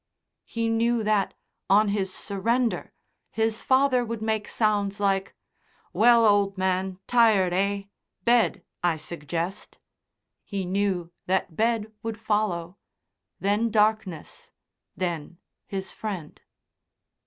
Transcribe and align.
He 0.45 0.67
knew 0.67 1.03
that, 1.03 1.35
on 1.69 1.89
his 1.89 2.11
surrender, 2.11 2.91
his 3.29 3.61
father 3.61 4.03
would 4.03 4.19
make 4.19 4.47
sounds 4.47 4.99
like, 4.99 5.35
"Well, 5.93 6.25
old 6.25 6.57
man, 6.57 6.97
tired, 7.05 7.53
eh? 7.53 7.83
Bed, 8.23 8.63
I 8.83 8.97
suggest." 8.97 9.77
He 10.43 10.65
knew 10.65 11.11
that 11.27 11.55
bed 11.55 11.91
would 12.01 12.19
follow. 12.19 12.77
Then 13.39 13.69
darkness, 13.69 14.49
then 14.97 15.37
his 15.67 15.91
friend. 15.91 16.41